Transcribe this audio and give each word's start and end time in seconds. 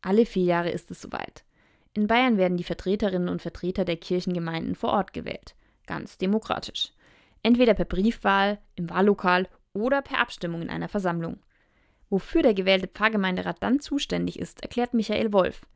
Alle 0.00 0.26
vier 0.26 0.44
Jahre 0.44 0.70
ist 0.70 0.90
es 0.90 1.00
soweit. 1.00 1.44
In 1.94 2.06
Bayern 2.06 2.36
werden 2.36 2.56
die 2.56 2.64
Vertreterinnen 2.64 3.28
und 3.28 3.42
Vertreter 3.42 3.84
der 3.84 3.96
Kirchengemeinden 3.96 4.74
vor 4.74 4.90
Ort 4.90 5.12
gewählt. 5.12 5.54
Ganz 5.86 6.18
demokratisch. 6.18 6.92
Entweder 7.42 7.74
per 7.74 7.84
Briefwahl, 7.84 8.58
im 8.76 8.90
Wahllokal 8.90 9.48
oder 9.72 10.02
per 10.02 10.20
Abstimmung 10.20 10.62
in 10.62 10.70
einer 10.70 10.88
Versammlung. 10.88 11.38
Wofür 12.10 12.42
der 12.42 12.54
gewählte 12.54 12.88
Pfarrgemeinderat 12.88 13.56
dann 13.60 13.80
zuständig 13.80 14.38
ist, 14.38 14.62
erklärt 14.62 14.94
Michael 14.94 15.32
Wolf. 15.32 15.66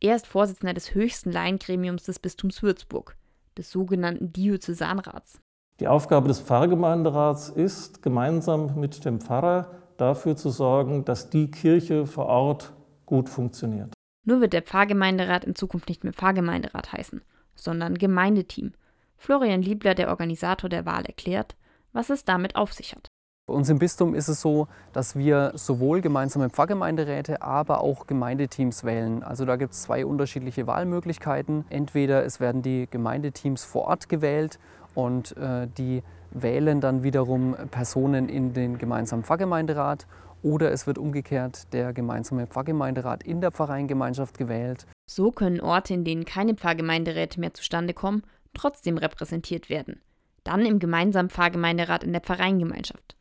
Er 0.00 0.16
ist 0.16 0.26
Vorsitzender 0.26 0.74
des 0.74 0.94
höchsten 0.94 1.32
Laiengremiums 1.32 2.04
des 2.04 2.18
Bistums 2.18 2.62
Würzburg, 2.62 3.16
des 3.56 3.70
sogenannten 3.70 4.32
Diözesanrats. 4.32 5.40
Die 5.80 5.88
Aufgabe 5.88 6.28
des 6.28 6.40
Pfarrgemeinderats 6.40 7.48
ist, 7.48 8.02
gemeinsam 8.02 8.78
mit 8.78 9.04
dem 9.04 9.20
Pfarrer 9.20 9.70
dafür 9.96 10.36
zu 10.36 10.50
sorgen, 10.50 11.04
dass 11.04 11.30
die 11.30 11.50
Kirche 11.50 12.06
vor 12.06 12.26
Ort 12.26 12.72
gut 13.12 13.28
funktioniert. 13.28 13.92
Nur 14.24 14.40
wird 14.40 14.54
der 14.54 14.62
Pfarrgemeinderat 14.62 15.44
in 15.44 15.54
Zukunft 15.54 15.90
nicht 15.90 16.02
mehr 16.02 16.14
Pfarrgemeinderat 16.14 16.94
heißen, 16.94 17.20
sondern 17.54 17.98
Gemeindeteam. 17.98 18.72
Florian 19.18 19.60
Liebler, 19.60 19.94
der 19.94 20.08
Organisator 20.08 20.70
der 20.70 20.86
Wahl, 20.86 21.04
erklärt, 21.04 21.54
was 21.92 22.08
es 22.08 22.24
damit 22.24 22.56
auf 22.56 22.72
sich 22.72 22.94
hat. 22.94 23.08
Bei 23.46 23.52
uns 23.52 23.68
im 23.68 23.78
Bistum 23.78 24.14
ist 24.14 24.28
es 24.28 24.40
so, 24.40 24.66
dass 24.94 25.14
wir 25.14 25.52
sowohl 25.56 26.00
gemeinsame 26.00 26.48
Pfarrgemeinderäte, 26.48 27.42
aber 27.42 27.82
auch 27.82 28.06
Gemeindeteams 28.06 28.82
wählen. 28.82 29.22
Also 29.22 29.44
da 29.44 29.56
gibt 29.56 29.74
es 29.74 29.82
zwei 29.82 30.06
unterschiedliche 30.06 30.66
Wahlmöglichkeiten. 30.66 31.66
Entweder 31.68 32.24
es 32.24 32.40
werden 32.40 32.62
die 32.62 32.88
Gemeindeteams 32.90 33.62
vor 33.62 33.88
Ort 33.88 34.08
gewählt 34.08 34.58
und 34.94 35.36
äh, 35.36 35.68
die 35.76 36.02
wählen 36.30 36.80
dann 36.80 37.02
wiederum 37.02 37.56
Personen 37.70 38.30
in 38.30 38.54
den 38.54 38.78
gemeinsamen 38.78 39.22
Pfarrgemeinderat 39.22 40.06
oder 40.42 40.72
es 40.72 40.86
wird 40.86 40.98
umgekehrt 40.98 41.72
der 41.72 41.92
gemeinsame 41.92 42.46
Pfarrgemeinderat 42.46 43.22
in 43.22 43.40
der 43.40 43.52
Pfarreiengemeinschaft 43.52 44.36
gewählt. 44.38 44.86
So 45.06 45.30
können 45.30 45.60
Orte, 45.60 45.94
in 45.94 46.04
denen 46.04 46.24
keine 46.24 46.54
Pfarrgemeinderäte 46.54 47.40
mehr 47.40 47.54
zustande 47.54 47.94
kommen, 47.94 48.22
trotzdem 48.54 48.98
repräsentiert 48.98 49.70
werden. 49.70 50.00
Dann 50.44 50.66
im 50.66 50.78
gemeinsamen 50.78 51.30
Pfarrgemeinderat 51.30 52.04
in 52.04 52.12
der 52.12 52.20
Pfarreiengemeinschaft. 52.20 53.16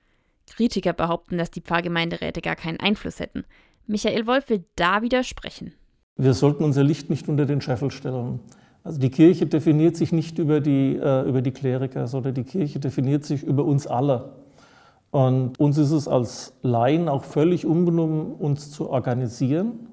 Kritiker 0.50 0.94
behaupten, 0.94 1.38
dass 1.38 1.52
die 1.52 1.62
Pfarrgemeinderäte 1.62 2.42
gar 2.42 2.56
keinen 2.56 2.80
Einfluss 2.80 3.20
hätten. 3.20 3.46
Michael 3.88 4.28
Wolf 4.28 4.50
will 4.50 4.66
da 4.76 5.02
widersprechen. 5.02 5.74
Wir 6.18 6.34
sollten 6.34 6.64
unser 6.64 6.84
Licht 6.84 7.10
nicht 7.10 7.30
unter 7.30 7.46
den 7.46 7.62
Scheffel 7.62 7.92
stellen. 7.92 8.40
Also 8.84 9.00
die 9.00 9.10
Kirche 9.10 9.46
definiert 9.46 9.96
sich 9.96 10.12
nicht 10.12 10.40
über 10.40 10.60
die, 10.60 10.96
äh, 10.96 11.28
über 11.28 11.42
die 11.42 11.52
Kleriker, 11.52 12.08
sondern 12.08 12.34
die 12.34 12.44
Kirche 12.44 12.80
definiert 12.80 13.26
sich 13.26 13.44
über 13.44 13.64
uns 13.64 13.86
alle. 13.86 14.34
Und 15.12 15.60
uns 15.60 15.78
ist 15.78 15.92
es 15.92 16.08
als 16.08 16.54
Laien 16.62 17.10
auch 17.10 17.26
völlig 17.26 17.66
unbenommen, 17.66 18.34
uns 18.34 18.72
zu 18.72 18.90
organisieren, 18.90 19.90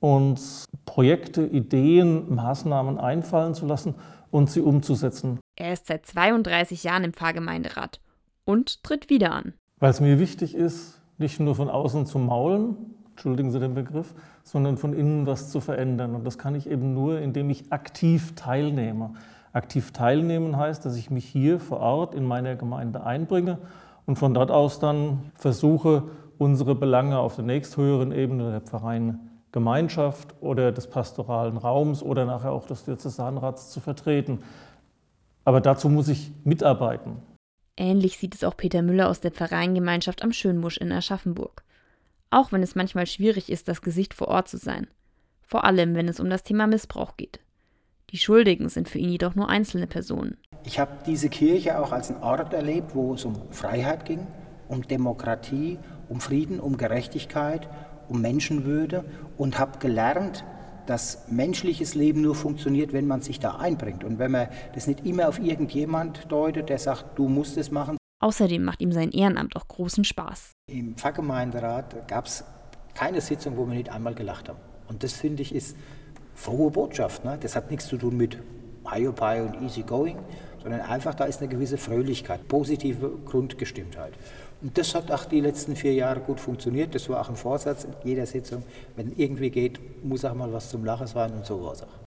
uns 0.00 0.66
Projekte, 0.84 1.46
Ideen, 1.46 2.34
Maßnahmen 2.34 2.98
einfallen 2.98 3.54
zu 3.54 3.64
lassen 3.64 3.94
und 4.30 4.50
sie 4.50 4.60
umzusetzen. 4.60 5.38
Er 5.56 5.72
ist 5.72 5.86
seit 5.86 6.04
32 6.04 6.82
Jahren 6.82 7.04
im 7.04 7.12
Pfarrgemeinderat 7.12 8.00
und 8.44 8.82
tritt 8.82 9.08
wieder 9.08 9.32
an. 9.32 9.54
Weil 9.78 9.90
es 9.90 10.00
mir 10.00 10.18
wichtig 10.18 10.54
ist, 10.54 11.00
nicht 11.18 11.38
nur 11.38 11.54
von 11.54 11.70
außen 11.70 12.04
zu 12.06 12.18
maulen, 12.18 12.76
entschuldigen 13.10 13.50
Sie 13.50 13.60
den 13.60 13.74
Begriff, 13.74 14.14
sondern 14.42 14.76
von 14.76 14.92
innen 14.92 15.26
was 15.26 15.50
zu 15.50 15.60
verändern. 15.60 16.14
Und 16.14 16.24
das 16.24 16.38
kann 16.38 16.54
ich 16.54 16.68
eben 16.68 16.92
nur, 16.92 17.20
indem 17.20 17.50
ich 17.50 17.72
aktiv 17.72 18.34
teilnehme. 18.34 19.14
Aktiv 19.52 19.92
teilnehmen 19.92 20.56
heißt, 20.56 20.84
dass 20.84 20.96
ich 20.96 21.10
mich 21.10 21.24
hier 21.24 21.60
vor 21.60 21.80
Ort 21.80 22.14
in 22.14 22.24
meiner 22.24 22.56
Gemeinde 22.56 23.04
einbringe 23.04 23.58
und 24.06 24.16
von 24.16 24.32
dort 24.34 24.50
aus 24.50 24.78
dann 24.78 25.32
versuche, 25.34 26.04
unsere 26.38 26.74
Belange 26.74 27.18
auf 27.18 27.36
der 27.36 27.44
nächsthöheren 27.44 28.12
Ebene 28.12 28.50
der 28.50 28.60
Pfarreiengemeinschaft 28.60 30.34
oder 30.40 30.72
des 30.72 30.88
pastoralen 30.88 31.56
Raums 31.56 32.02
oder 32.02 32.24
nachher 32.24 32.52
auch 32.52 32.66
des 32.66 32.84
Diözesanrats 32.84 33.70
zu 33.70 33.80
vertreten. 33.80 34.40
Aber 35.44 35.60
dazu 35.60 35.88
muss 35.88 36.08
ich 36.08 36.32
mitarbeiten. 36.44 37.16
Ähnlich 37.76 38.18
sieht 38.18 38.34
es 38.34 38.44
auch 38.44 38.56
Peter 38.56 38.82
Müller 38.82 39.08
aus 39.08 39.20
der 39.20 39.32
Pfarreiengemeinschaft 39.32 40.22
am 40.22 40.32
Schönbusch 40.32 40.78
in 40.78 40.92
Aschaffenburg. 40.92 41.62
Auch 42.30 42.52
wenn 42.52 42.62
es 42.62 42.74
manchmal 42.74 43.06
schwierig 43.06 43.50
ist, 43.50 43.68
das 43.68 43.82
Gesicht 43.82 44.14
vor 44.14 44.28
Ort 44.28 44.48
zu 44.48 44.56
sein. 44.56 44.88
Vor 45.42 45.64
allem, 45.64 45.94
wenn 45.94 46.08
es 46.08 46.18
um 46.18 46.28
das 46.28 46.42
Thema 46.42 46.66
Missbrauch 46.66 47.16
geht. 47.16 47.40
Die 48.12 48.18
Schuldigen 48.18 48.68
sind 48.68 48.88
für 48.88 48.98
ihn 48.98 49.08
jedoch 49.08 49.34
nur 49.34 49.48
einzelne 49.48 49.88
Personen. 49.88 50.36
Ich 50.64 50.78
habe 50.78 50.92
diese 51.06 51.28
Kirche 51.28 51.80
auch 51.80 51.90
als 51.90 52.10
einen 52.10 52.22
Ort 52.22 52.52
erlebt, 52.52 52.94
wo 52.94 53.14
es 53.14 53.24
um 53.24 53.34
Freiheit 53.50 54.04
ging, 54.04 54.26
um 54.68 54.86
Demokratie, 54.86 55.78
um 56.08 56.20
Frieden, 56.20 56.60
um 56.60 56.76
Gerechtigkeit, 56.76 57.68
um 58.08 58.20
Menschenwürde 58.20 59.04
und 59.36 59.58
habe 59.58 59.80
gelernt, 59.80 60.44
dass 60.86 61.26
menschliches 61.28 61.96
Leben 61.96 62.20
nur 62.20 62.36
funktioniert, 62.36 62.92
wenn 62.92 63.08
man 63.08 63.22
sich 63.22 63.40
da 63.40 63.56
einbringt 63.56 64.04
und 64.04 64.20
wenn 64.20 64.30
man 64.30 64.48
das 64.74 64.86
nicht 64.86 65.04
immer 65.04 65.28
auf 65.28 65.40
irgendjemand 65.40 66.30
deutet, 66.30 66.68
der 66.68 66.78
sagt, 66.78 67.18
du 67.18 67.28
musst 67.28 67.56
es 67.56 67.72
machen. 67.72 67.96
Außerdem 68.20 68.62
macht 68.62 68.80
ihm 68.80 68.92
sein 68.92 69.10
Ehrenamt 69.10 69.56
auch 69.56 69.66
großen 69.66 70.04
Spaß. 70.04 70.52
Im 70.70 70.96
Pfarrgemeinderat 70.96 72.06
gab 72.06 72.26
es 72.26 72.44
keine 72.94 73.20
Sitzung, 73.20 73.56
wo 73.56 73.66
wir 73.66 73.74
nicht 73.74 73.90
einmal 73.90 74.14
gelacht 74.14 74.48
haben. 74.48 74.60
Und 74.88 75.02
das 75.02 75.12
finde 75.12 75.42
ich 75.42 75.52
ist 75.52 75.76
frohe 76.36 76.70
Botschaft. 76.70 77.24
Ne? 77.24 77.36
Das 77.40 77.56
hat 77.56 77.70
nichts 77.70 77.88
zu 77.88 77.96
tun 77.96 78.16
mit 78.16 78.38
Hiopai 78.88 79.42
und 79.42 79.60
Easy 79.62 79.82
Going, 79.82 80.18
sondern 80.62 80.82
einfach 80.82 81.14
da 81.14 81.24
ist 81.24 81.40
eine 81.40 81.48
gewisse 81.48 81.78
Fröhlichkeit, 81.78 82.46
positive 82.46 83.10
Grundgestimmtheit. 83.24 84.12
Und 84.62 84.78
das 84.78 84.94
hat 84.94 85.10
auch 85.10 85.24
die 85.24 85.40
letzten 85.40 85.76
vier 85.76 85.94
Jahre 85.94 86.20
gut 86.20 86.40
funktioniert. 86.40 86.94
Das 86.94 87.08
war 87.08 87.20
auch 87.20 87.28
ein 87.28 87.36
Vorsatz 87.36 87.84
in 87.84 87.94
jeder 88.04 88.26
Sitzung. 88.26 88.62
Wenn 88.94 89.12
irgendwie 89.16 89.50
geht, 89.50 90.04
muss 90.04 90.24
auch 90.24 90.34
mal 90.34 90.52
was 90.52 90.70
zum 90.70 90.84
Lachen 90.84 91.06
sein 91.06 91.32
und 91.32 91.44
so 91.44 91.62
war 91.62 91.72
es 91.72 91.82
auch. 91.82 91.88